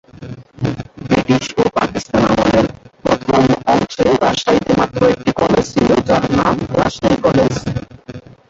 British 1.05 1.45
ও 1.57 1.73
পাকিস্তান 1.77 2.21
আমলের 2.31 2.65
প্রথম 3.03 3.41
অংশে 3.73 4.05
রাজশাহীতে 4.15 4.73
মাত্র 4.79 4.99
একটি 5.13 5.31
কলেজ 5.41 5.65
ছিলো 5.73 5.95
যার 6.07 6.23
নাম 6.37 6.55
রাজশাহী 6.75 7.17
কলেজ। 7.25 7.53